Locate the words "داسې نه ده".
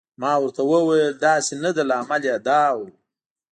1.25-1.83